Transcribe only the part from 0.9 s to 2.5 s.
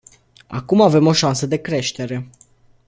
o șansă de creștere.